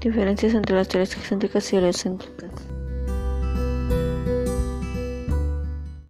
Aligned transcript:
Diferencias 0.00 0.54
entre 0.54 0.76
las 0.76 0.88
teorías 0.88 1.16
excéntricas 1.16 1.72
y 1.72 1.76
heliocéntricas. 1.76 2.75